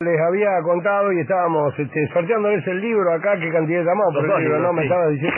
[0.00, 4.44] les había contado y estábamos este, sorteándoles el libro acá, qué cantidad llamamos por el
[4.44, 4.72] libro, ¿no?
[4.72, 5.36] Me estaba diciendo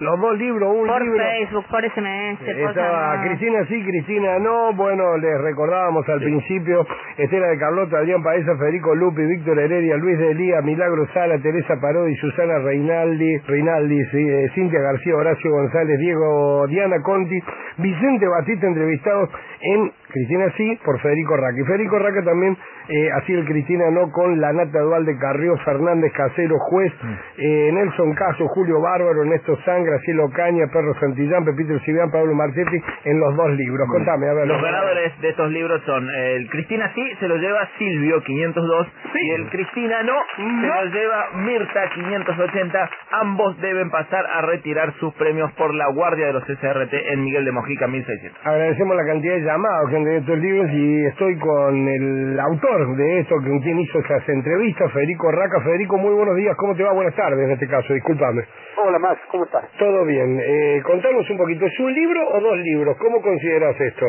[0.00, 1.18] los dos libros, un por libro.
[1.18, 4.72] Por Facebook, por SMS, por Estaba Cristina sí, Cristina no.
[4.74, 10.18] Bueno, les recordábamos al principio Estela de Carlota, Adrián Paesa, Federico Lupi, Víctor Heredia, Luis
[10.18, 16.66] de Elía, Milagro Sala, Teresa Parodi, Susana Reinaldi, Reinaldi, eh, Cintia García, Horacio González, Diego,
[16.66, 17.38] Diana Conti,
[17.78, 19.30] Vicente Batista entrevistados
[19.60, 21.56] en Cristina sí por Federico Raca.
[21.58, 22.56] Y Federico Raca también
[22.88, 27.14] eh, así el Cristina no con la Nata de Carrió, Fernández Casero, Juez, mm.
[27.38, 32.78] eh, Nelson Caso, Julio Bárbaro, Ernesto Sangra, Cielo Caña, Perro Santillán, Pepito Cibián, Pablo Marchetti
[33.04, 33.88] en los dos libros.
[33.90, 34.46] Contame, a ver.
[34.46, 39.30] Los ganadores de estos libros son el Cristina sí se lo lleva Silvio 502 y
[39.30, 42.90] el Cristina no, se lo lleva Mirta 580.
[43.22, 47.44] Ambos deben pasar a retirar sus premios por la guardia de los SRT en Miguel
[47.44, 48.46] de Mojica 1600.
[48.46, 53.20] Agradecemos la cantidad de llamados gente de estos libros y estoy con el autor de
[53.20, 55.60] esto, que quien hizo esas entrevistas, Federico Raca.
[55.62, 56.92] Federico, muy buenos días, ¿cómo te va?
[56.92, 58.42] Buenas tardes en este caso, discúlpame.
[58.76, 59.64] Hola Max, ¿cómo estás?
[59.78, 60.38] Todo bien.
[60.38, 62.96] Eh, contanos un poquito, ¿es un libro o dos libros?
[62.98, 64.06] ¿Cómo consideras esto?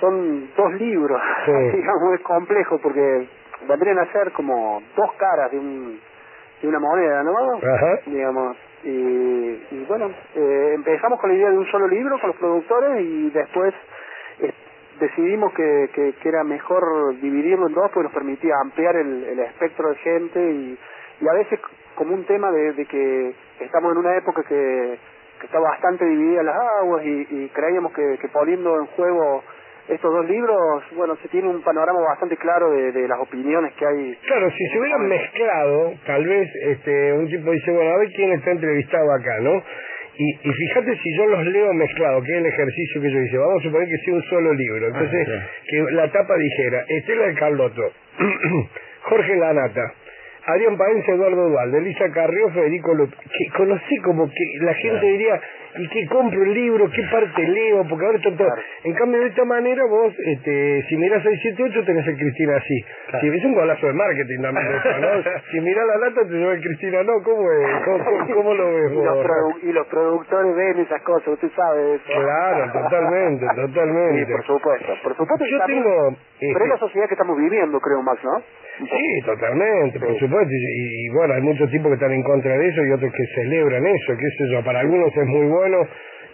[0.00, 3.28] Son dos libros, digamos, es complejo porque
[3.68, 6.00] vendrían a ser como dos caras de, un,
[6.62, 7.32] de una moneda, ¿no?
[7.56, 7.98] Ajá.
[8.06, 12.38] Digamos, y, y bueno, eh, empezamos con la idea de un solo libro con los
[12.38, 13.74] productores y después
[15.00, 19.88] decidimos que, que, era mejor dividirlo en dos porque nos permitía ampliar el, el espectro
[19.90, 20.78] de gente y,
[21.20, 21.60] y a veces
[21.94, 24.98] como un tema de, de que estamos en una época que,
[25.40, 29.42] que está bastante dividida las aguas y, y creíamos que, que poniendo en juego
[29.88, 33.86] estos dos libros, bueno, se tiene un panorama bastante claro de, de las opiniones que
[33.86, 34.16] hay.
[34.26, 38.32] Claro, si se hubieran mezclado, tal vez este un tipo dice, bueno, a ver quién
[38.32, 39.62] está entrevistado acá, ¿no?
[40.18, 43.38] Y, y fíjate si yo los leo mezclados, que es el ejercicio que yo hice.
[43.38, 44.86] Vamos a suponer que sea un solo libro.
[44.86, 45.28] Ah, Entonces,
[45.68, 47.92] que la tapa dijera, Estela del Carlotto,
[49.02, 49.94] Jorge Lanata,
[50.46, 53.18] Adrián Paense, Eduardo Dualde, Elisa Carrió, Federico López.
[53.18, 55.40] Que conocí como que la gente diría,
[55.76, 58.48] y que compro el libro, qué parte leo, porque ahora está todo.
[58.84, 62.84] En cambio, de esta manera, vos, este, si mirás 678, tenés el Cristina así.
[63.20, 64.66] Si ves un golazo de marketing también,
[65.00, 65.40] ¿no?
[65.52, 67.22] si mirás la lata, te lleva el Cristina no.
[67.22, 68.34] ¿Cómo es?
[68.34, 69.04] ¿Cómo, lo ves vos?
[69.04, 72.04] Y los, y los productores ven esas cosas, usted sabe eso.
[72.06, 74.26] Claro, totalmente, totalmente.
[74.26, 74.92] Sí, por supuesto.
[75.02, 76.16] Por supuesto Yo tengo...
[76.40, 78.38] Pero es la este sociedad que estamos viviendo, creo, Max, ¿no?
[78.78, 80.52] Sí, totalmente, por supuesto.
[80.54, 83.84] Y, bueno, hay muchos tipos que están en contra de eso y otros que celebran
[83.84, 84.62] eso, qué sé yo.
[84.62, 85.67] Para algunos es muy bueno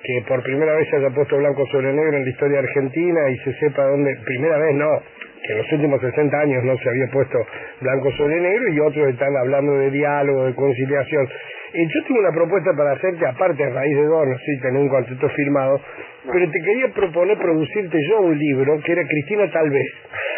[0.04, 3.38] que por primera vez se haya puesto blanco sobre negro en la historia argentina y
[3.38, 5.00] se sepa dónde, primera vez no,
[5.42, 7.38] que en los últimos 60 años no se había puesto
[7.80, 11.28] blanco sobre negro y otros están hablando de diálogo, de conciliación.
[11.72, 14.80] Y yo tengo una propuesta para hacerte, aparte a raíz de dos, no sé, tener
[14.80, 15.80] un contrato firmado,
[16.30, 19.86] pero te quería proponer producirte yo un libro que era Cristina tal vez.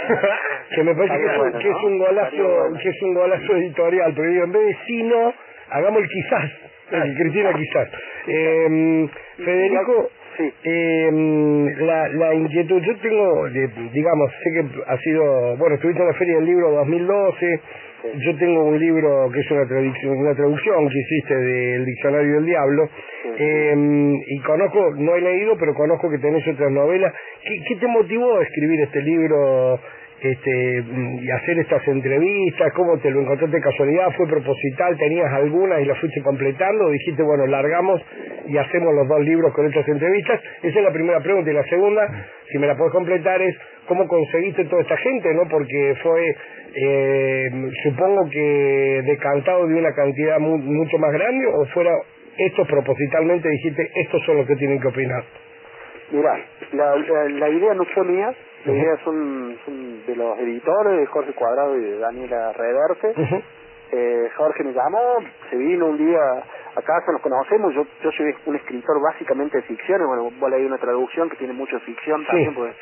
[0.74, 1.18] que me parece
[1.58, 5.02] que, es, un golazo, que es un golazo editorial, pero digo, en vez de si
[5.02, 5.34] no,
[5.70, 6.50] hagamos el quizás.
[6.88, 7.88] Cristina quizás.
[8.26, 10.10] Eh, Federico,
[10.64, 11.10] eh,
[11.78, 13.48] la, la inquietud, yo tengo,
[13.92, 17.60] digamos, sé que ha sido, bueno, estuviste en la Feria del Libro 2012,
[18.18, 22.46] yo tengo un libro que es una traducción, una traducción que hiciste del Diccionario del
[22.46, 22.88] Diablo,
[23.38, 23.74] eh,
[24.26, 27.12] y conozco, no he leído, pero conozco que tenés otras novelas.
[27.42, 29.80] ¿Qué, qué te motivó a escribir este libro?
[30.20, 30.84] Este
[31.20, 35.98] y hacer estas entrevistas, cómo te lo encontraste casualidad, fue proposital, tenías algunas y las
[35.98, 38.00] fuiste completando, dijiste, bueno, largamos
[38.46, 40.40] y hacemos los dos libros con estas entrevistas.
[40.62, 41.50] Esa es la primera pregunta.
[41.50, 42.08] Y la segunda,
[42.50, 43.54] si me la puedes completar, es
[43.86, 45.48] cómo conseguiste toda esta gente, ¿no?
[45.48, 46.36] Porque fue,
[46.74, 47.50] eh,
[47.84, 51.92] supongo que decantado de una cantidad mucho más grande o fuera
[52.38, 55.24] estos propositalmente dijiste, estos son los que tienen que opinar.
[56.12, 56.38] Mira,
[56.72, 56.96] la,
[57.28, 58.32] la idea no fue mía,
[58.66, 59.56] la idea son,
[60.06, 63.14] de los editores, de Jorge Cuadrado y de Daniela Reverse.
[63.92, 65.18] eh, Jorge me llamó,
[65.48, 66.20] se vino un día
[66.74, 70.64] a casa, nos conocemos, yo yo soy un escritor básicamente de ficción, bueno, vos leí
[70.66, 72.74] una traducción que tiene mucha ficción también, pues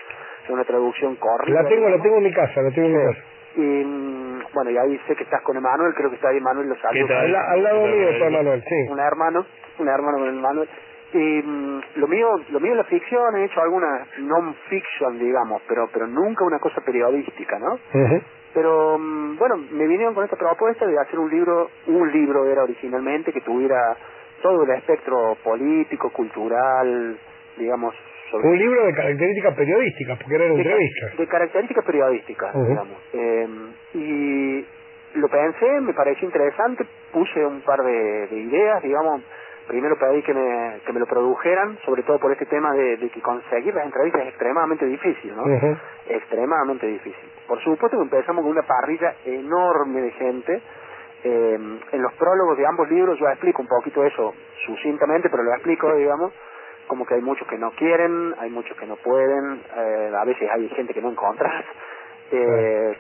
[0.45, 1.63] es una traducción correcta.
[1.63, 3.25] La tengo, la tengo en mi casa, la tengo en mi casa.
[3.57, 6.69] Y mm, bueno, y ahí sé que estás con Emanuel, creo que está ahí Emanuel
[6.69, 8.91] los Al, al lado mío está Emanuel, sí.
[8.91, 9.47] Un hermano,
[9.79, 10.69] un hermano con Emanuel.
[11.15, 15.89] Y mm, lo mío, lo mío es la ficción, he hecho alguna non-fiction, digamos, pero
[15.93, 17.79] pero nunca una cosa periodística, ¿no?
[18.53, 22.65] Pero mm, bueno, me vinieron con esta propuesta de hacer un libro, un libro era
[22.65, 23.97] originalmente que tuviera
[24.43, 27.17] todo el espectro político, cultural,
[27.57, 27.95] digamos.
[28.33, 31.17] Un libro de características periodísticas, porque eran entrevistas.
[31.17, 32.99] De características periodísticas, digamos.
[33.13, 33.49] Eh,
[33.95, 34.67] y
[35.15, 39.23] lo pensé, me pareció interesante, puse un par de, ideas, digamos.
[39.67, 43.21] Primero pedí que me, que me lo produjeran, sobre todo por este tema de, que
[43.23, 45.45] conseguir las entrevistas es extremadamente difícil, ¿no?
[46.07, 47.31] Extremadamente difícil.
[47.49, 50.63] Por supuesto que empezamos con una parrilla enorme de gente.
[51.25, 51.55] Eh,
[51.93, 54.35] en los prólogos de ambos libros yo explico un poquito eso
[54.67, 56.33] sucintamente, pero lo explico, digamos,
[56.87, 60.49] como que hay muchos que no quieren, hay muchos que no pueden, eh, a veces
[60.53, 61.65] hay gente que no encontras.
[62.31, 62.97] Eh,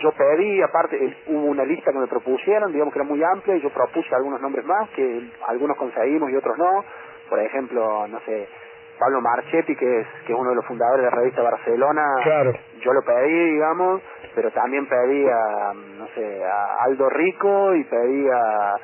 [0.00, 3.60] yo pedí, aparte, hubo una lista que me propusieron, digamos que era muy amplia, y
[3.60, 6.84] yo propuse algunos nombres más, que algunos conseguimos y otros no.
[7.28, 8.48] Por ejemplo, no sé,
[8.98, 12.52] Pablo Marchetti, que es, que es uno de los fundadores de la revista Barcelona, claro.
[12.80, 14.02] yo lo pedí, digamos,
[14.34, 18.74] pero también pedí a, no sé, a Aldo Rico y pedí a,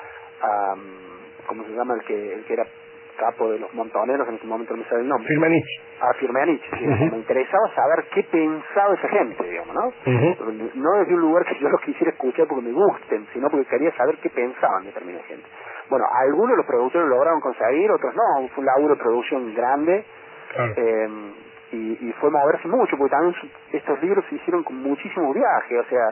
[0.42, 0.74] a
[1.46, 1.94] ¿cómo se llama?
[1.94, 2.64] El que, el que era
[3.16, 5.28] capo de los montoneros, en este momento no me sale el nombre.
[5.28, 5.80] Firmanich.
[6.00, 9.92] A Firmanich, Me interesaba saber qué pensaba esa gente, digamos, ¿no?
[10.74, 13.92] No desde un lugar que yo los quisiera escuchar porque me gusten, sino porque quería
[13.96, 15.46] saber qué pensaban determinada gente.
[15.88, 18.48] Bueno, algunos de los productores lo lograron conseguir, otros no.
[18.48, 20.04] Fue un laburo de producción grande.
[20.76, 21.08] Eh,
[21.72, 23.34] y, y fue moverse mucho, porque también
[23.72, 26.06] estos libros se hicieron con muchísimo viaje, o sea,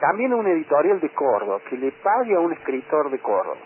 [0.00, 3.56] también un editorial de Córdoba, que le pague a un escritor de Córdoba,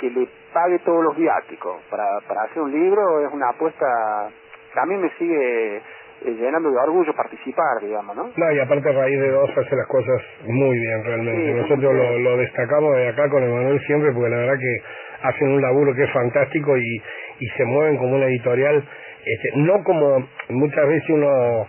[0.00, 4.28] que le pague todos los viáticos para, para hacer un libro es una apuesta
[4.74, 8.30] también me sigue eh, llenando de orgullo participar, digamos, ¿no?
[8.36, 11.54] No, y aparte a raíz de dos hace las cosas muy bien realmente.
[11.54, 15.62] Nosotros lo, lo, destacamos de acá con Emanuel siempre porque la verdad que hacen un
[15.62, 17.02] laburo que es fantástico y,
[17.40, 18.84] y se mueven como una editorial,
[19.24, 21.66] este, no como muchas veces uno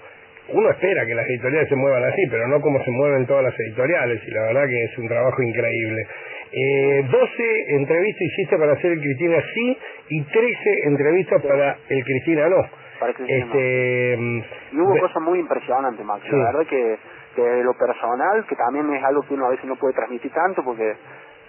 [0.50, 3.60] uno espera que las editoriales se muevan así, pero no como se mueven todas las
[3.60, 6.08] editoriales, y la verdad que es un trabajo increíble.
[6.52, 9.78] Eh, 12 entrevistas hiciste para hacer el Cristina sí
[10.10, 12.66] y 13 entrevistas para el Cristina no.
[13.00, 14.42] Para este, mm,
[14.72, 16.24] Y hubo cosas muy impresionantes, Max.
[16.32, 16.98] La verdad que,
[17.36, 20.64] que lo personal, que también es algo que uno a veces no puede transmitir tanto
[20.64, 20.96] porque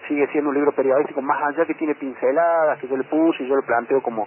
[0.08, 3.48] sigue siendo un libro periodístico, más allá que tiene pinceladas, que yo le puse y
[3.48, 4.26] yo lo planteo como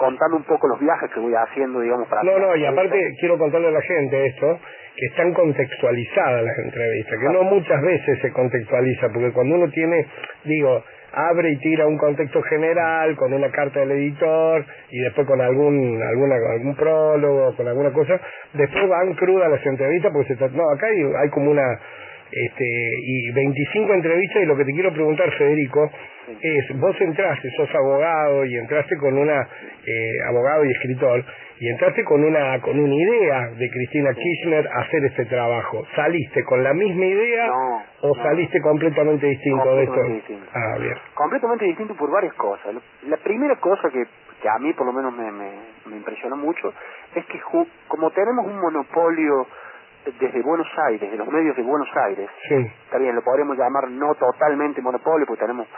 [0.00, 2.22] contando un poco los viajes que voy haciendo, digamos, para...
[2.22, 4.58] No, no, y aparte quiero contarle a la gente esto,
[4.96, 10.06] que están contextualizadas las entrevistas, que no muchas veces se contextualiza, porque cuando uno tiene,
[10.44, 10.82] digo,
[11.12, 16.00] abre y tira un contexto general con una carta del editor y después con algún
[16.00, 18.20] alguna algún prólogo con alguna cosa
[18.52, 21.66] después van crudas las entrevistas porque se no acá hay, hay como una
[22.30, 22.64] este
[23.02, 25.90] y 25 entrevistas y lo que te quiero preguntar Federico
[26.40, 31.24] es vos entraste sos abogado y entraste con una eh, abogado y escritor
[31.58, 35.84] y entraste con una con una idea de Cristina Kirchner hacer este trabajo.
[35.94, 37.50] Saliste con la misma idea
[38.00, 40.46] o saliste completamente distinto de esto distinto.
[40.54, 40.94] ah bien.
[41.14, 42.74] Completamente distinto por varias cosas.
[43.06, 44.04] La primera cosa que
[44.40, 45.50] que a mí por lo menos me, me,
[45.86, 46.72] me impresionó mucho
[47.14, 47.40] es que
[47.88, 49.46] como tenemos un monopolio
[50.18, 52.54] desde Buenos Aires, de los medios de Buenos Aires, sí.
[52.84, 55.68] está bien, lo podríamos llamar no totalmente monopolio, porque tenemos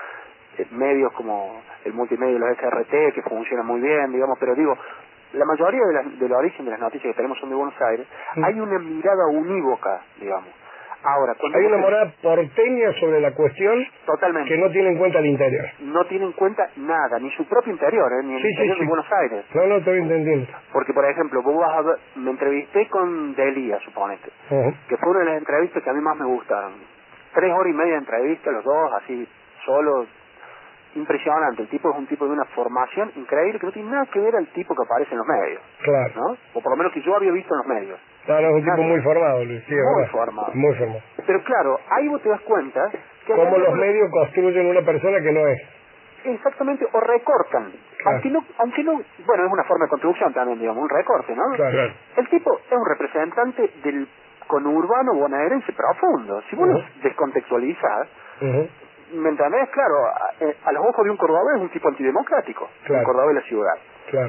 [0.70, 4.76] medios como el multimedia de los SRT que funcionan muy bien, digamos, pero digo,
[5.32, 5.80] la mayoría
[6.18, 8.06] de, la, origen de las noticias que tenemos son de Buenos Aires,
[8.42, 10.50] hay una mirada unívoca, digamos.
[11.04, 14.48] Ahora, hay una mirada porteña sobre la cuestión Totalmente.
[14.50, 15.64] que no tiene en cuenta el interior.
[15.80, 18.24] No tiene en cuenta nada, ni su propio interior, ¿eh?
[18.24, 19.44] ni el interior de Buenos Aires.
[19.52, 20.46] No, no estoy entendiendo.
[20.72, 24.30] Porque, por ejemplo, vos vas a ver, me entrevisté con Delia, suponete,
[24.88, 26.74] que fue una de las entrevistas que a mí más me gustaron.
[27.34, 29.26] Tres horas y media de entrevista, los dos, así,
[29.64, 30.06] solos,
[30.94, 31.62] impresionante.
[31.62, 34.34] El tipo es un tipo de una formación increíble que no tiene nada que ver
[34.36, 35.62] al tipo que aparece en los medios.
[35.82, 36.12] Claro.
[36.16, 36.36] ¿No?
[36.54, 38.00] O por lo menos que yo había visto en los medios.
[38.26, 39.62] Claro, es un tipo muy formado, Luis.
[39.68, 40.50] muy formado.
[40.54, 41.00] Muy formado.
[41.26, 42.80] Pero claro, ahí vos te das cuenta...
[43.26, 45.60] Que Cómo los medios construyen una persona que no es.
[46.24, 47.72] Exactamente, o recortan.
[48.04, 48.92] Aunque no, aunque no,
[49.26, 51.42] bueno, es una forma de construcción también, digamos, un recorte, ¿no?
[51.54, 51.92] Claro.
[52.16, 54.08] El tipo es un representante del
[54.46, 56.42] conurbano bonaerense profundo.
[56.50, 58.08] Si vos lo descontextualizás,
[59.12, 59.68] ¿me entendés?
[59.70, 59.94] Claro,
[60.64, 63.00] a, los ojos de un cordobés es un tipo antidemocrático, claro.
[63.00, 63.74] un cordobés de la ciudad.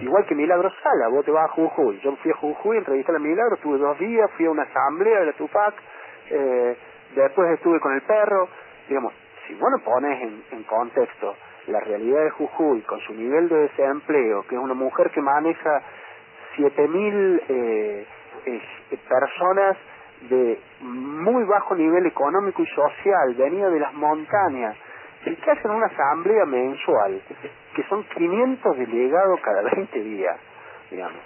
[0.01, 1.99] Igual que Milagro Sala, vos te vas a Jujuy.
[2.01, 5.25] Yo fui a Jujuy, entrevisté a Milagro, estuve dos días, fui a una asamblea de
[5.25, 5.73] la Tupac,
[6.29, 6.77] eh,
[7.15, 8.47] después estuve con el perro.
[8.87, 9.13] Digamos,
[9.45, 11.35] si vos no pones en, en contexto
[11.67, 15.81] la realidad de Jujuy con su nivel de desempleo, que es una mujer que maneja
[16.57, 18.07] 7.000 eh,
[18.45, 19.77] eh, personas
[20.29, 24.75] de muy bajo nivel económico y social, venía de las montañas,
[25.25, 27.21] y que hacen una asamblea mensual,
[27.75, 30.35] que son 500 delegados cada 20 días,
[30.91, 31.17] digamos.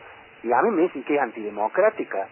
[0.44, 2.28] Y a mí me dicen que es antidemocrática.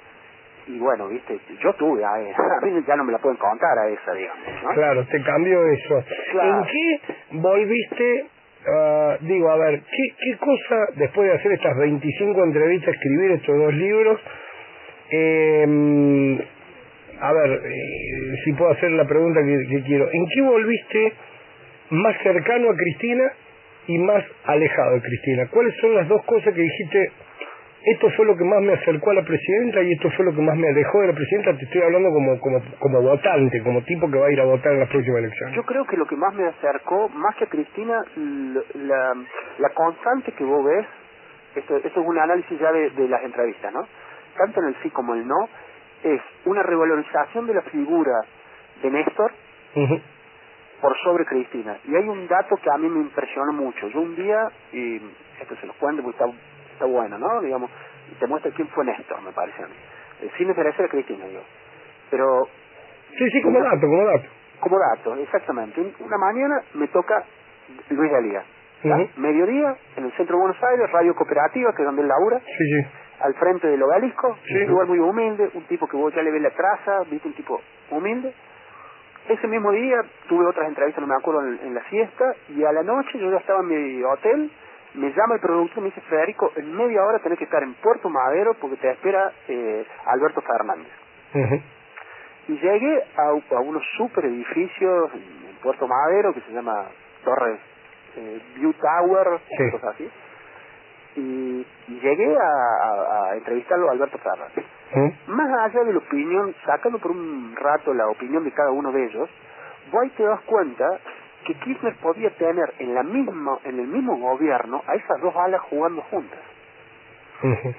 [0.67, 3.89] y bueno, viste, yo tuve, a, a mí ya no me la pueden contar a
[3.89, 4.45] esa, digamos.
[4.63, 4.69] ¿no?
[4.69, 6.03] Claro, te cambió eso.
[6.31, 6.57] Claro.
[6.57, 8.25] ¿En qué volviste,
[8.67, 13.57] ah, digo, a ver, ¿qué, qué cosa, después de hacer estas 25 entrevistas, escribir estos
[13.57, 14.19] dos libros,
[15.11, 15.65] eh,
[17.19, 21.13] a ver, eh, si puedo hacer la pregunta que, quiero, ¿en qué volviste
[21.91, 23.31] más cercano a Cristina
[23.87, 25.47] y más alejado de Cristina?
[25.49, 27.11] ¿Cuáles son las dos cosas que dijiste,
[27.85, 30.41] esto fue lo que más me acercó a la presidenta y esto fue lo que
[30.41, 31.55] más me alejó de la presidenta?
[31.57, 34.73] Te estoy hablando como, como, como votante, como tipo que va a ir a votar
[34.73, 35.55] en las próximas elecciones.
[35.55, 38.01] Yo creo que lo que más me acercó, más que a Cristina,
[38.75, 40.85] la, constante que vos ves,
[41.55, 43.87] esto, esto es un análisis ya de, de las entrevistas, ¿no?
[44.37, 45.47] Tanto en el sí como el no,
[46.05, 48.13] es una revalorización de la figura
[48.81, 49.31] de Néstor
[50.81, 51.77] por sobre Cristina.
[51.85, 53.87] Y hay un dato que a mí me impresionó mucho.
[53.87, 54.97] Yo un día, y
[55.41, 56.31] esto se los cuento porque está,
[56.73, 57.41] está bueno, ¿no?
[57.41, 57.69] Digamos,
[58.19, 59.73] te muestra quién fue Néstor, me parece a mí.
[60.21, 61.41] Eh, sin desmerecer a Cristina, digo.
[62.11, 62.47] Pero
[63.17, 64.25] Sí, sí, como dato, como dato.
[64.59, 65.81] como dato, exactamente.
[65.81, 67.23] Un- Una mañana me toca
[67.89, 68.43] Luis Galía.
[68.83, 68.89] ¿tá?
[68.97, 69.09] Ujú.
[69.17, 72.45] Mediodía, en el centro de Buenos Aires, Radio Cooperativa, que es donde él labura, Sí,
[72.57, 72.87] sí.
[73.19, 74.53] Al frente del obelisco, Sí.
[74.63, 77.33] un lugar muy humilde, un tipo que vos ya le ves la traza, viste un
[77.33, 77.59] tipo
[77.91, 78.33] humilde.
[79.29, 82.71] Ese mismo día tuve otras entrevistas, no me acuerdo, en, en la siesta, y a
[82.71, 84.51] la noche yo ya estaba en mi hotel,
[84.93, 87.73] me llama el productor y me dice, Federico, en media hora tenés que estar en
[87.75, 90.91] Puerto Madero porque te espera eh, Alberto Fernández.
[92.47, 96.85] Y llegué a, a unos super edificios en, en Puerto Madero que se llama
[97.23, 97.59] Torres
[98.17, 99.71] eh, View Tower, Sí.
[99.71, 100.09] cosas así.
[101.15, 104.65] Y, y llegué a, a- a entrevistarlo a Alberto Fernández.
[105.27, 109.05] Más allá de la opinión, sacando por un rato la opinión de cada uno de
[109.05, 109.29] ellos,
[109.91, 110.85] vos ahí te das cuenta
[111.45, 115.61] que Kirchner podía tener en la misma en el mismo gobierno a esas dos alas
[115.69, 116.39] jugando juntas.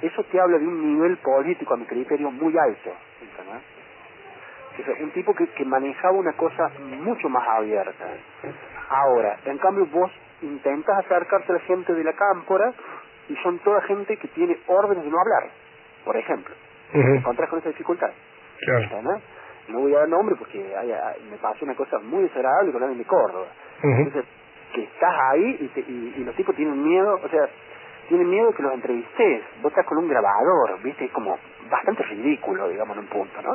[0.02, 2.90] Eso te habla de un nivel político, a mi criterio, muy alto.
[3.20, 3.62] ¿entendés?
[4.78, 8.04] O sea, un tipo que, que manejaba una cosa mucho más abierta.
[8.90, 10.10] Ahora, en cambio, vos
[10.42, 12.72] intentas acercarte a la gente de la cámpora
[13.28, 15.50] y son toda gente que tiene órdenes de no hablar,
[16.04, 16.54] por ejemplo.
[16.92, 17.08] Te Ujú.
[17.14, 18.10] encontrás con esa dificultad.
[18.60, 19.20] Claro.
[19.68, 22.82] No voy a dar nombre porque hay- hay- me pasó una cosa muy desagradable con
[22.82, 23.46] alguien de Córdoba.
[23.82, 24.24] Entonces,
[24.72, 27.48] que estás ahí y, te- y, y los tipos tienen miedo, o sea,
[28.08, 29.42] tienen miedo que los entrevistes.
[29.62, 31.06] Vos estás con un grabador, ¿viste?
[31.06, 31.36] Es como
[31.68, 33.50] bastante ridículo, digamos, en un punto, ¿no?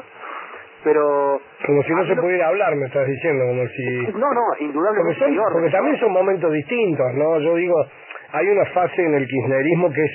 [0.83, 1.39] Pero...
[1.65, 4.17] Como si no se lo- pudiera hablar, me estás diciendo, como si...
[4.17, 7.39] No, no, Porque, indudablemente son- hay orden, porque también son momentos distintos, ¿no?
[7.39, 7.75] Yo digo,
[8.33, 10.11] hay una fase en el kirchnerismo que es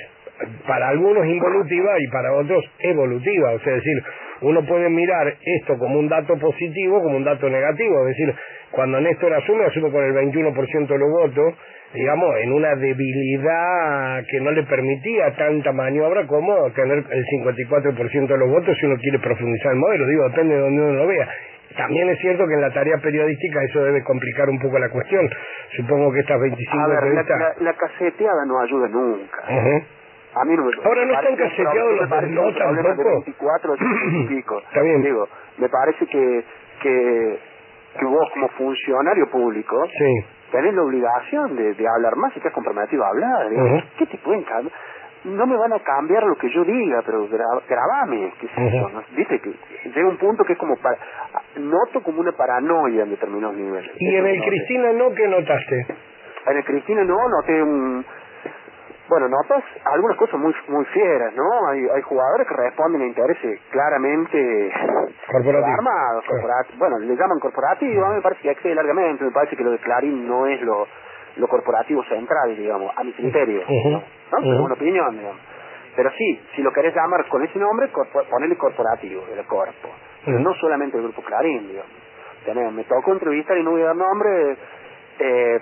[0.67, 3.51] para algunos involutiva y para otros evolutiva.
[3.53, 4.03] O sea, es decir,
[4.41, 8.07] uno puede mirar esto como un dato positivo, como un dato negativo.
[8.07, 8.33] Es decir,
[8.71, 11.55] cuando Néstor asume, asume con el 21% de los votos,
[11.93, 18.37] digamos, en una debilidad que no le permitía tanta maniobra como tener el 54% de
[18.37, 20.07] los votos si uno quiere profundizar el modelo.
[20.07, 21.27] Digo, depende de donde uno lo vea.
[21.75, 25.27] También es cierto que en la tarea periodística eso debe complicar un poco la cuestión.
[25.75, 27.39] Supongo que estas 25 A ver, la, entrevistas...
[27.59, 29.43] la, la caseteada no ayuda nunca.
[29.43, 29.83] Ujú.
[30.39, 33.09] A mí no me Ahora, ¿no están caseteados los no tampoco?
[33.25, 34.59] 24 o 50 y pico.
[34.59, 35.01] Está bien.
[35.01, 36.43] Digo, me parece que,
[36.81, 37.39] que,
[37.99, 40.25] que vos como funcionario público Sí.
[40.51, 43.49] tenés la obligación de, de hablar más y estás comprometido a hablar.
[43.49, 43.79] Digo, Ujú.
[43.97, 44.73] ¿Qué te pueden cambiar?
[45.25, 48.85] No me van a cambiar lo que yo diga, pero gra- grabame, qué sé yo,
[48.85, 48.95] Ujú.
[48.95, 49.03] ¿no?
[49.15, 49.51] Viste que
[49.89, 50.97] llega un punto que es como para,
[51.57, 53.91] noto como una paranoia en determinados niveles.
[53.97, 54.41] Y en el.
[54.43, 55.85] Cristina no, ¿qué notaste?
[56.47, 58.05] En el Cristina no, noté un...
[59.09, 61.67] Bueno, notas algunas cosas muy muy fieras, ¿no?
[61.69, 64.69] Hay, hay jugadores que responden a intereses claramente
[65.31, 65.79] Corporativos.
[65.79, 69.55] armados, corporat- bueno, le llaman corporativo, a mí me parece que excede largamente, me parece
[69.55, 70.85] que lo de Clarín no es lo,
[71.35, 73.61] lo corporativo central, digamos, a mi criterio.
[73.91, 74.03] ¿no?
[74.31, 74.63] ¿No?
[74.63, 75.41] Una opinión, digamos.
[75.95, 79.89] Pero sí, si lo querés llamar con ese nombre, corpo- ponele corporativo, el cuerpo.
[80.25, 81.91] Pero no solamente el grupo Clarín, digamos.
[82.45, 84.57] Tenés- me tocó entrevistar y no voy a dar nombre,
[85.19, 85.59] eh,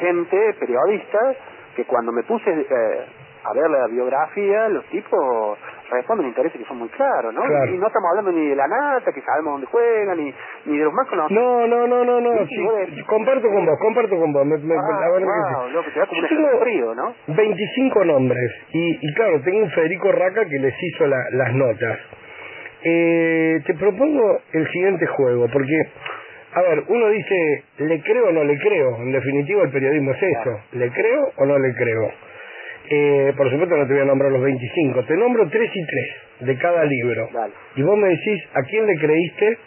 [0.00, 1.36] gente, periodistas,
[1.76, 3.06] que cuando me puse eh,
[3.44, 5.58] a ver la biografía, los tipos
[5.92, 7.42] responden intereses que son muy claros, ¿no?
[7.42, 7.72] Claro.
[7.74, 10.34] Y no estamos hablando ni de la nata, que sabemos dónde juegan, ni,
[10.66, 11.42] ni de los más conocidos.
[11.42, 12.46] No, no, no, no, no.
[12.46, 14.46] Sí, comparto con vos, comparto con vos.
[14.46, 15.28] Me, me- Ah, la verdad
[15.84, 17.14] que te da como Yo un tengo frío, ¿no?
[17.28, 18.50] 25 nombres.
[18.72, 21.98] Y, y claro, tengo un Federico Raca que les hizo la- las notas.
[22.84, 25.82] Eh, te propongo el siguiente juego, porque,
[26.54, 28.96] a ver, uno dice, ¿le creo o no le creo?
[28.96, 30.60] En definitiva, el periodismo es eso.
[30.72, 32.10] ¿Le creo o no le creo?
[32.90, 36.46] Eh, por supuesto no te voy a nombrar los 25, te nombro tres y tres
[36.48, 37.28] de cada libro.
[37.32, 37.54] Dale.
[37.76, 39.58] Y vos me decís a quién le creíste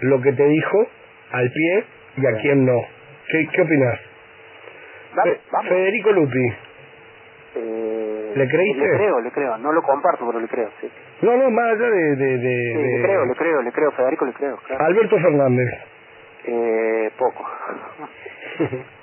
[0.00, 0.86] lo que te dijo
[1.32, 1.84] al pie
[2.18, 2.78] y a quién no.
[3.30, 4.00] ¿Qué, qué opinás?
[5.14, 5.68] Dale, Fe- vamos.
[5.68, 6.46] Federico Lupi.
[7.58, 8.82] Eh, ¿Le creíste?
[8.82, 9.56] Le creo, le creo.
[9.58, 10.90] No lo comparto, pero le creo, sí.
[11.22, 12.16] No, no, más allá de...
[12.16, 13.90] de, de, Sí, le creo, le creo, le creo.
[13.92, 14.84] Federico le creo, claro.
[14.84, 15.68] Alberto Fernández.
[16.44, 17.44] Eh, poco.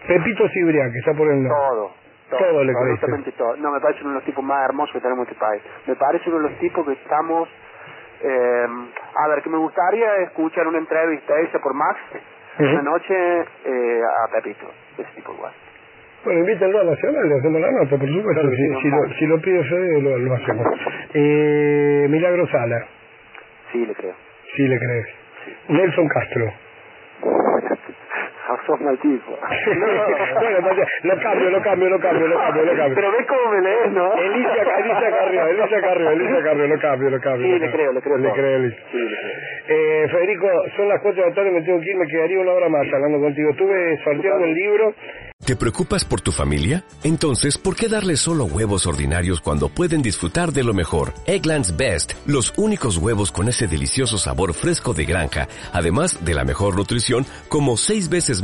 [0.07, 1.55] Pepito Cibrián, que está por el norte.
[1.69, 2.02] Todo.
[2.37, 2.71] Todo le.
[2.71, 3.55] Absolutamente todo.
[3.57, 5.61] No, me parece uno de los tipos más hermosos que tenemos en este país.
[5.87, 7.49] Me parece uno de los tipos que estamos...
[8.21, 8.65] Eh,
[9.15, 11.99] a ver, que me gustaría escuchar una entrevista hecha por Max
[12.59, 13.13] una noche
[13.65, 15.51] eh, a Pepito, ese tipo igual.
[16.23, 18.41] Bueno, invítenlo a Nacional, le hacemos la nota, por supuesto.
[18.41, 18.49] Claro
[18.81, 20.67] si, lo, si lo pide Fede, lo, lo hacemos.
[21.15, 22.85] Eh, Milagro Sala,
[23.71, 24.13] Sí, le creo.
[24.55, 25.07] sí le crees.
[25.67, 26.53] Nelson Castro.
[28.65, 29.31] Sos mal tipo.
[30.39, 30.59] bueno,
[31.03, 32.95] lo cambio, lo cambio, lo cambio, lo cambio, lo cambio.
[32.95, 34.13] Pero ves cómo me lees, ¿no?
[34.13, 37.43] Alicia, Alicia Carrió, Alicia Carrió, Alicia Carrió, lo cambio, lo cambio.
[37.45, 37.71] Sí, lo le cambio.
[37.73, 38.33] creo, le creo Le todo.
[38.35, 38.83] creo, Alicia.
[38.91, 39.33] Sí, le creo.
[39.67, 42.51] Eh, Federico, son las 4 de la tarde, me tengo que ir, me quedaría una
[42.53, 43.49] hora más hablando contigo.
[43.51, 44.93] Estuve sorteando un libro.
[45.45, 46.83] ¿Te preocupas por tu familia?
[47.03, 51.09] Entonces, ¿por qué darles solo huevos ordinarios cuando pueden disfrutar de lo mejor?
[51.27, 56.45] Eggland's Best, los únicos huevos con ese delicioso sabor fresco de granja, además de la
[56.45, 58.41] mejor nutrición, como 6 veces